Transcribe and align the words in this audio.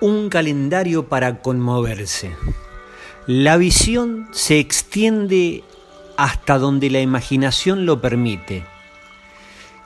Un 0.00 0.28
calendario 0.28 1.08
para 1.08 1.40
conmoverse. 1.40 2.32
La 3.26 3.56
visión 3.56 4.28
se 4.32 4.58
extiende 4.58 5.64
hasta 6.16 6.58
donde 6.58 6.90
la 6.90 7.00
imaginación 7.00 7.86
lo 7.86 8.00
permite. 8.00 8.64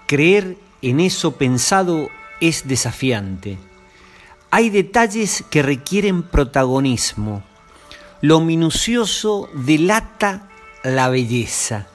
Creer 0.06 0.56
en 0.82 1.00
eso 1.00 1.32
pensado 1.32 2.08
es 2.40 2.66
desafiante. 2.66 3.58
Hay 4.50 4.71
detalles 4.71 5.44
que 5.50 5.62
requieren 5.62 6.22
protagonismo. 6.22 7.43
Lo 8.20 8.40
minucioso 8.40 9.48
delata 9.54 10.48
la 10.82 11.09
belleza. 11.09 11.86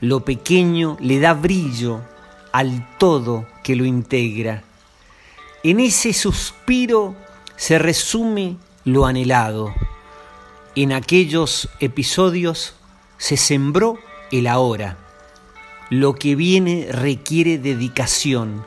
Lo 0.00 0.24
pequeño 0.24 0.96
le 1.00 1.20
da 1.20 1.32
brillo 1.32 2.02
al 2.52 2.86
todo 2.98 3.46
que 3.62 3.76
lo 3.76 3.84
integra. 3.84 4.64
En 5.62 5.80
ese 5.80 6.12
suspiro 6.12 7.14
se 7.56 7.78
resume 7.78 8.56
lo 8.84 9.06
anhelado. 9.06 9.74
En 10.74 10.92
aquellos 10.92 11.68
episodios 11.80 12.74
se 13.18 13.36
sembró 13.36 13.98
el 14.30 14.46
ahora. 14.46 14.98
Lo 15.90 16.14
que 16.14 16.34
viene 16.34 16.88
requiere 16.90 17.58
dedicación. 17.58 18.64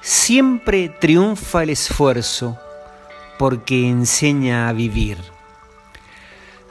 Siempre 0.00 0.88
triunfa 0.88 1.62
el 1.62 1.70
esfuerzo 1.70 2.58
porque 3.38 3.88
enseña 3.88 4.68
a 4.68 4.72
vivir. 4.72 5.18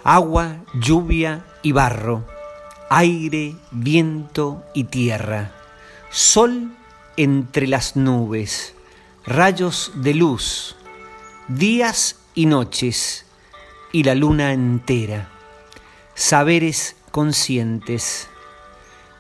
Agua, 0.04 0.58
lluvia 0.74 1.46
y 1.62 1.72
barro, 1.72 2.26
aire, 2.90 3.56
viento 3.72 4.64
y 4.74 4.86
tierra, 4.86 5.52
sol 6.12 6.76
entre 7.18 7.68
las 7.68 7.96
nubes, 7.96 8.76
rayos 9.26 9.92
de 9.96 10.14
luz, 10.14 10.76
días 11.48 12.18
y 12.36 12.46
noches, 12.46 13.26
y 13.92 14.04
la 14.04 14.16
luna 14.16 14.54
entera, 14.54 15.30
saberes 16.16 16.96
conscientes, 17.12 18.30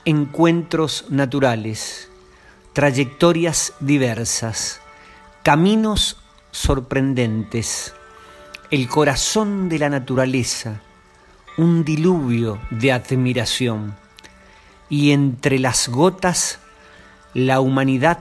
encuentros 0.05 1.05
naturales, 1.09 2.09
trayectorias 2.73 3.73
diversas, 3.79 4.79
caminos 5.43 6.17
sorprendentes, 6.51 7.93
el 8.71 8.87
corazón 8.87 9.69
de 9.69 9.79
la 9.79 9.89
naturaleza, 9.89 10.81
un 11.57 11.83
diluvio 11.83 12.59
de 12.71 12.93
admiración, 12.93 13.95
y 14.89 15.11
entre 15.11 15.59
las 15.59 15.89
gotas 15.89 16.59
la 17.33 17.59
humanidad 17.59 18.19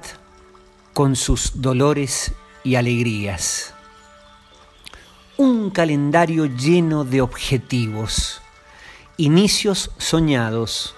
con 0.92 1.16
sus 1.16 1.60
dolores 1.62 2.32
y 2.64 2.74
alegrías. 2.74 3.74
Un 5.44 5.70
calendario 5.70 6.46
lleno 6.46 7.02
de 7.02 7.20
objetivos, 7.20 8.40
inicios 9.16 9.90
soñados, 9.98 10.94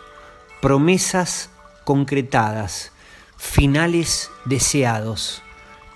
promesas 0.61 1.49
concretadas, 1.85 2.93
finales 3.39 4.31
deseados, 4.45 5.41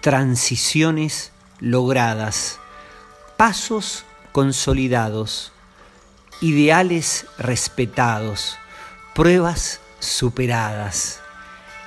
transiciones 0.00 1.30
logradas, 1.60 2.58
pasos 3.36 4.06
consolidados, 4.32 5.52
ideales 6.40 7.26
respetados, 7.36 8.56
pruebas 9.14 9.80
superadas. 9.98 11.20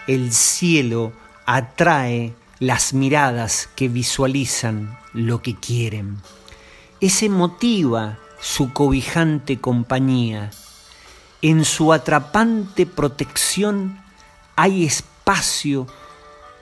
El 0.06 0.32
cielo 0.32 1.12
atrae 1.48 2.36
las 2.60 2.94
miradas 2.94 3.68
que 3.76 3.88
visualizan 3.88 5.00
lo 5.14 5.42
que 5.42 5.56
quieren. 5.56 6.22
Ese 7.02 7.30
motiva 7.30 8.20
su 8.40 8.74
cobijante 8.74 9.60
compañía. 9.60 10.52
En 11.42 11.66
su 11.66 11.94
atrapante 11.94 12.86
protección 12.86 14.00
hay 14.56 14.86
espacio 14.86 15.88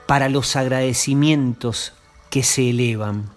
para 0.06 0.28
los 0.30 0.56
agradecimientos 0.56 1.92
que 2.30 2.42
se 2.42 2.70
elevan. 2.70 3.30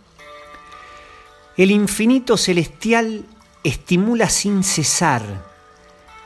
El 1.57 1.71
infinito 1.71 2.37
celestial 2.37 3.25
estimula 3.63 4.29
sin 4.29 4.63
cesar, 4.63 5.43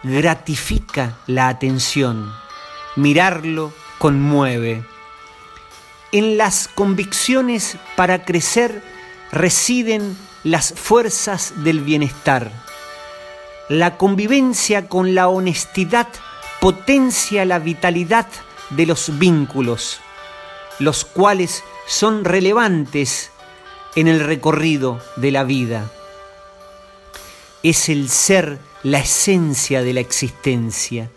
gratifica 0.03 1.17
la 1.25 1.49
atención, 1.49 2.31
mirarlo 2.95 3.73
conmueve 3.97 4.85
en 6.11 6.37
las 6.37 6.67
convicciones 6.67 7.77
para 7.95 8.23
crecer 8.23 8.81
residen 9.31 10.17
las 10.47 10.73
fuerzas 10.73 11.51
del 11.57 11.81
bienestar. 11.81 12.49
La 13.67 13.97
convivencia 13.97 14.87
con 14.87 15.13
la 15.13 15.27
honestidad 15.27 16.07
potencia 16.61 17.43
la 17.43 17.59
vitalidad 17.59 18.27
de 18.69 18.85
los 18.85 19.19
vínculos, 19.19 19.99
los 20.79 21.03
cuales 21.03 21.65
son 21.85 22.23
relevantes 22.23 23.29
en 23.95 24.07
el 24.07 24.21
recorrido 24.21 25.01
de 25.17 25.31
la 25.31 25.43
vida. 25.43 25.91
Es 27.61 27.89
el 27.89 28.07
ser 28.07 28.57
la 28.83 28.99
esencia 28.99 29.83
de 29.83 29.93
la 29.93 29.99
existencia. 29.99 31.11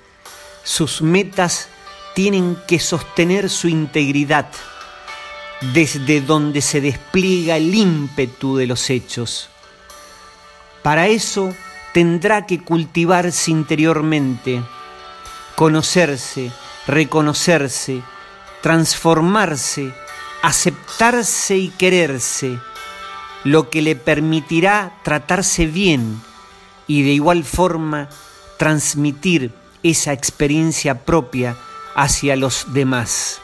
Sus 0.65 1.03
metas 1.03 1.69
tienen 2.17 2.59
que 2.67 2.81
sostener 2.81 3.49
su 3.49 3.69
integridad 3.69 4.49
desde 5.61 6.21
donde 6.21 6.63
se 6.63 6.81
despliega 6.81 7.57
el 7.57 7.75
ímpetu 7.75 8.57
de 8.57 8.67
los 8.67 8.89
hechos. 8.91 9.49
Para 10.83 11.09
eso 11.09 11.55
tendrá 11.93 12.47
que 12.47 12.63
cultivarse 12.63 13.51
interiormente, 13.51 14.63
conocerse, 15.57 16.51
reconocerse, 16.87 18.03
transformarse, 18.63 19.93
aceptarse 20.43 21.59
y 21.59 21.69
quererse, 21.69 22.59
lo 23.45 23.69
que 23.69 23.83
le 23.83 23.97
permitirá 23.97 24.95
tratarse 25.03 25.67
bien 25.67 26.23
y 26.87 27.03
de 27.03 27.11
igual 27.11 27.45
forma 27.45 28.09
transmitir 28.59 29.53
esa 29.83 30.13
experiencia 30.13 31.05
propia 31.05 31.57
hacia 31.95 32.37
los 32.37 32.73
demás 32.73 33.41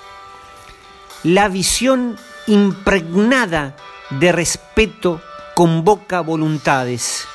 la 1.22 1.48
visión 1.48 2.16
impregnada 2.46 3.76
de 4.10 4.32
respeto 4.32 5.20
convoca 5.54 6.20
voluntades, 6.20 7.26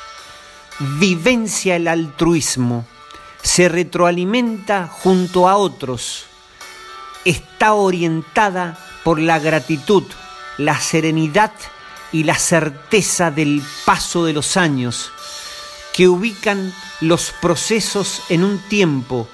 vivencia 1.00 1.76
el 1.76 1.88
altruismo, 1.88 2.86
se 3.42 3.68
retroalimenta 3.68 4.88
junto 4.88 5.50
a 5.50 5.58
otros, 5.58 6.26
está 7.26 7.74
orientada 7.74 8.78
por 9.04 9.20
la 9.20 9.40
gratitud, 9.40 10.04
la 10.58 10.80
serenidad 10.80 11.52
y 12.12 12.24
la 12.24 12.36
certeza 12.36 13.32
del 13.32 13.64
paso 13.86 14.26
de 14.26 14.34
los 14.34 14.58
años, 14.58 15.12
que 15.94 16.08
ubican 16.08 16.74
los 17.00 17.34
procesos 17.42 18.22
en 18.30 18.44
un 18.44 18.60
tiempo, 18.70 19.28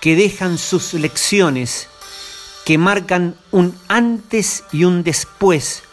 que 0.00 0.16
dejan 0.16 0.58
sus 0.58 0.94
lecciones 0.94 1.88
que 2.68 2.76
marcan 2.76 3.34
un 3.50 3.74
antes 3.88 4.62
y 4.72 4.84
un 4.84 5.02
después 5.02 5.84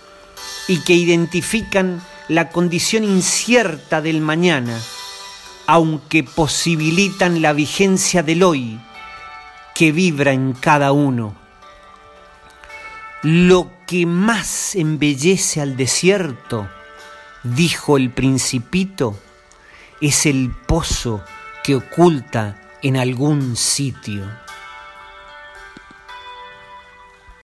y 0.67 0.81
que 0.81 0.91
identifican 0.91 2.03
la 2.27 2.49
condición 2.49 3.05
incierta 3.05 4.01
del 4.01 4.19
mañana, 4.19 4.77
aunque 5.67 6.25
posibilitan 6.25 7.41
la 7.41 7.53
vigencia 7.53 8.23
del 8.23 8.43
hoy 8.43 8.77
que 9.73 9.93
vibra 9.93 10.33
en 10.33 10.51
cada 10.51 10.91
uno. 10.91 11.33
Lo 13.23 13.71
que 13.87 14.05
más 14.05 14.75
embellece 14.75 15.61
al 15.61 15.77
desierto, 15.77 16.69
dijo 17.43 17.95
el 17.95 18.09
principito, 18.09 19.17
es 20.01 20.25
el 20.25 20.53
pozo 20.67 21.23
que 21.63 21.75
oculta 21.75 22.61
en 22.81 22.97
algún 22.97 23.55
sitio. 23.55 24.29